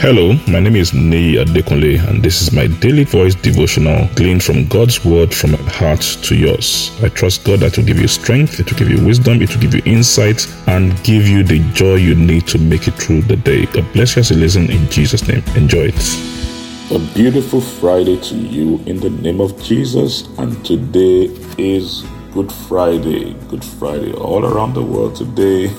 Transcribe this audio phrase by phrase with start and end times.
[0.00, 4.64] Hello, my name is Nei Adekunle, and this is my daily voice devotional gleaned from
[4.68, 6.92] God's word from my heart to yours.
[7.02, 9.60] I trust God that will give you strength, it will give you wisdom, it will
[9.60, 13.34] give you insight, and give you the joy you need to make it through the
[13.34, 13.66] day.
[13.66, 15.42] God bless you as you listen in Jesus' name.
[15.56, 16.92] Enjoy it.
[16.92, 21.24] A beautiful Friday to you in the name of Jesus, and today
[21.58, 23.34] is Good Friday.
[23.48, 25.74] Good Friday all around the world today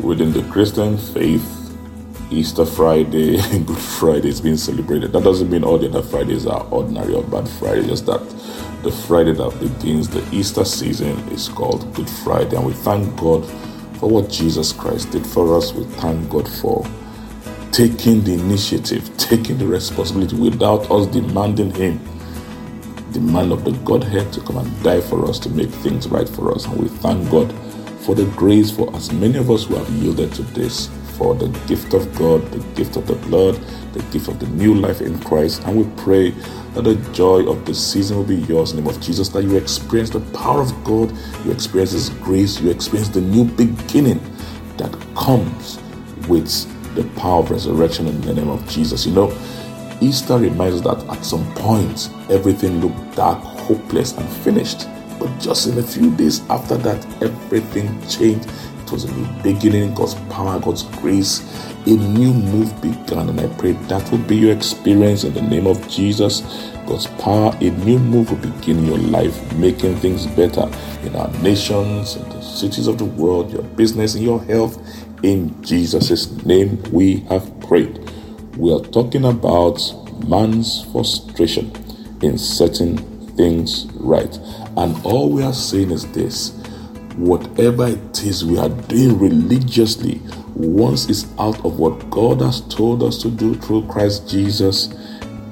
[0.00, 1.55] within the Christian faith
[2.30, 5.12] Easter Friday, Good Friday is being celebrated.
[5.12, 8.20] That doesn't mean all the other Fridays are ordinary or bad Friday, just that
[8.82, 12.56] the Friday that begins the Easter season is called Good Friday.
[12.56, 13.46] And we thank God
[13.98, 15.72] for what Jesus Christ did for us.
[15.72, 16.84] We thank God for
[17.70, 22.00] taking the initiative, taking the responsibility without us demanding Him,
[23.12, 26.28] the man of the Godhead, to come and die for us, to make things right
[26.28, 26.66] for us.
[26.66, 27.52] And we thank God
[28.00, 31.48] for the grace for as many of us who have yielded to this for the
[31.66, 33.54] gift of God, the gift of the blood,
[33.92, 35.62] the gift of the new life in Christ.
[35.64, 36.30] And we pray
[36.74, 39.42] that the joy of the season will be yours in the name of Jesus, that
[39.42, 41.12] you experience the power of God,
[41.44, 44.20] you experience His grace, you experience the new beginning
[44.76, 45.78] that comes
[46.28, 49.06] with the power of resurrection in the name of Jesus.
[49.06, 49.38] You know,
[50.00, 54.86] Easter reminds us that at some point everything looked dark, hopeless, and finished.
[55.18, 58.50] But just in a few days after that, everything changed
[58.86, 61.40] it was a new beginning, God's power, God's grace.
[61.86, 65.66] A new move began, and I pray that will be your experience in the name
[65.66, 66.42] of Jesus.
[66.86, 70.70] God's power, a new move will begin in your life, making things better
[71.02, 74.80] in our nations, in the cities of the world, your business, and your health.
[75.24, 77.98] In Jesus' name, we have prayed.
[78.56, 79.80] We are talking about
[80.28, 81.72] man's frustration
[82.22, 82.98] in setting
[83.36, 84.38] things right.
[84.76, 86.52] And all we are saying is this
[87.16, 90.20] whatever it is we are doing religiously,
[90.54, 94.94] once it's out of what God has told us to do through Christ Jesus,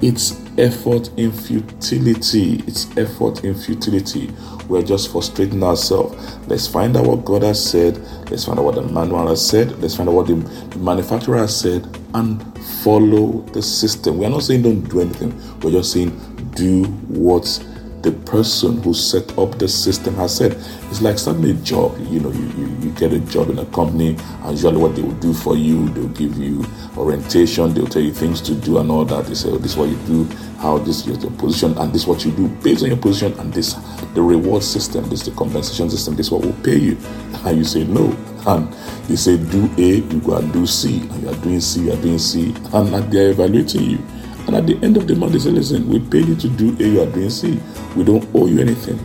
[0.01, 2.63] it's effort in futility.
[2.67, 4.31] It's effort in futility.
[4.69, 6.37] We're just frustrating ourselves.
[6.47, 7.99] Let's find out what God has said.
[8.31, 9.79] Let's find out what the manual has said.
[9.81, 12.43] Let's find out what the manufacturer has said and
[12.83, 14.19] follow the system.
[14.19, 15.39] We're not saying don't do anything.
[15.61, 16.11] We're just saying
[16.55, 17.59] do what's
[18.05, 20.53] the person who set up the system has said.
[20.91, 21.97] It's like starting a job.
[22.11, 25.03] You know, you, you, you get a job in a company, and usually what they
[25.03, 26.65] will do for you, they'll give you
[26.99, 29.25] orientation, they'll tell you things to do and all that.
[29.25, 30.25] They say, oh, this is what you do,
[30.59, 33.33] how this is your position, and this is what you do based on your position,
[33.41, 33.73] and this
[34.15, 36.99] the reward system, this the compensation system, this is what will pay you.
[37.45, 38.17] And you say no.
[38.47, 38.73] And
[39.09, 41.93] they say do A, you go and do C, and you are doing C, you
[41.93, 43.99] are doing C, and they are evaluating you.
[44.47, 46.77] And at the end of the month, they say, listen, we paid you to do
[46.81, 47.59] A, you are doing C.
[47.97, 48.99] We don't owe you anything.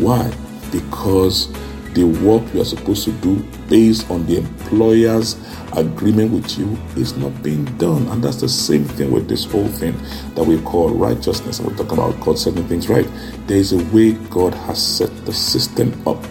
[0.00, 0.32] Why?
[0.70, 1.52] Because
[1.94, 3.36] the work you are supposed to do
[3.68, 5.34] based on the employer's
[5.76, 8.06] agreement with you is not being done.
[8.08, 9.96] And that's the same thing with this whole thing
[10.34, 11.58] that we call righteousness.
[11.58, 13.08] We're talking about God setting things right.
[13.46, 16.22] There is a way God has set the system up.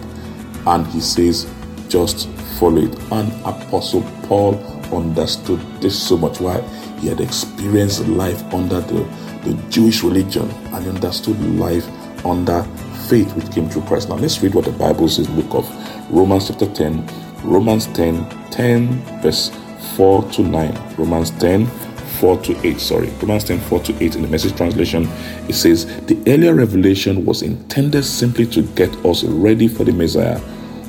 [0.66, 1.50] And He says,
[1.88, 2.28] just
[2.58, 3.12] follow it.
[3.12, 4.54] And Apostle Paul
[4.92, 6.40] understood this so much.
[6.40, 6.60] Why?
[7.00, 9.04] He had experienced life under the,
[9.44, 11.86] the Jewish religion and understood life
[12.24, 12.62] under
[13.08, 14.08] faith which came through Christ.
[14.08, 17.06] Now let's read what the Bible says in the book of Romans chapter 10,
[17.42, 18.88] Romans 10, 10
[19.22, 19.50] verse
[19.96, 20.94] 4 to 9.
[20.96, 23.08] Romans 10, 4 to 8, sorry.
[23.20, 25.08] Romans 10, 4 to 8 in the message translation,
[25.48, 30.38] it says, The earlier revelation was intended simply to get us ready for the Messiah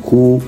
[0.09, 0.41] who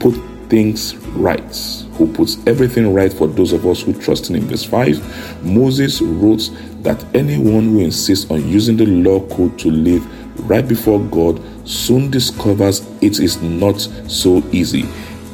[0.00, 0.14] put
[0.48, 1.54] things right
[1.96, 4.48] who puts everything right for those of us who trust in him.
[4.48, 6.50] Verse 5 Moses wrote
[6.82, 10.04] that anyone who insists on using the law code to live
[10.48, 14.84] right before God soon discovers it is not so easy.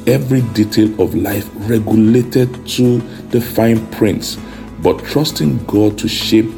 [0.06, 2.98] Every detail of life regulated to
[3.28, 4.38] the fine print,
[4.80, 6.50] but trusting God to shape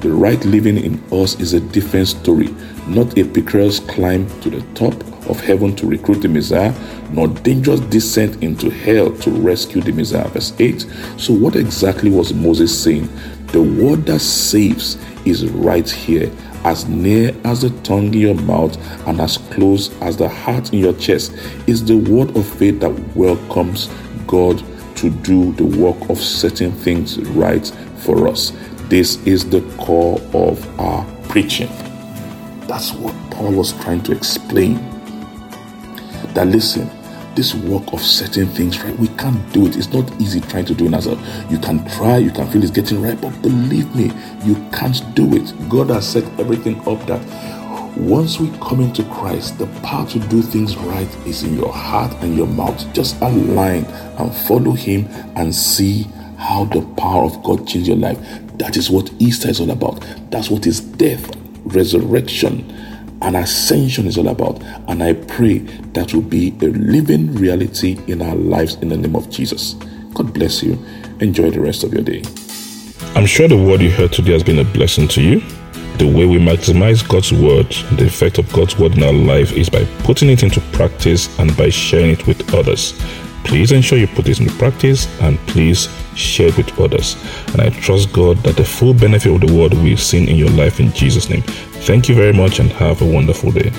[0.00, 2.48] the right living in us is a different story,
[2.90, 4.94] not a precarious climb to the top
[5.28, 6.74] of heaven to recruit the Messiah,
[7.10, 10.28] nor dangerous descent into hell to rescue the Messiah.
[10.28, 10.86] Verse 8.
[11.16, 13.08] So, what exactly was Moses saying?
[13.48, 16.30] The word that saves is right here,
[16.64, 18.76] as near as the tongue in your mouth
[19.06, 21.32] and as close as the heart in your chest,
[21.66, 23.88] is the word of faith that welcomes
[24.26, 24.62] God
[24.96, 27.66] to do the work of setting things right
[27.98, 28.52] for us.
[28.88, 31.68] This is the core of our preaching.
[32.70, 34.74] That's what Paul was trying to explain
[36.34, 36.88] that listen,
[37.34, 39.76] this work of setting things right, we can't do it.
[39.76, 41.18] It's not easy trying to do it as a
[41.50, 44.12] you can try, you can feel it's getting right, but believe me,
[44.44, 45.52] you can't do it.
[45.68, 47.20] God has set everything up that
[47.96, 52.12] once we come into Christ, the power to do things right is in your heart
[52.22, 52.94] and your mouth.
[52.94, 56.04] Just align and follow Him and see
[56.38, 58.18] how the power of God changed your life.
[58.58, 60.06] That is what Easter is all about.
[60.30, 61.28] That's what His death,
[61.64, 62.70] resurrection,
[63.22, 64.62] and ascension is all about.
[64.88, 65.58] And I pray
[65.94, 69.74] that will be a living reality in our lives in the name of Jesus.
[70.14, 70.78] God bless you.
[71.20, 72.22] Enjoy the rest of your day.
[73.14, 75.40] I'm sure the word you heard today has been a blessing to you.
[75.98, 77.68] The way we maximize God's word,
[77.98, 81.54] the effect of God's word in our life is by putting it into practice and
[81.56, 82.94] by sharing it with others.
[83.44, 85.88] Please ensure you put this into practice and please
[86.20, 87.16] share it with others.
[87.48, 90.36] And I trust God that the full benefit of the word will be seen in
[90.36, 91.42] your life in Jesus' name.
[91.86, 93.72] Thank you very much and have a wonderful day.